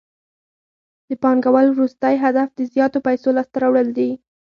[1.07, 4.09] د پانګوال وروستی هدف د زیاتو پیسو لاسته راوړل دي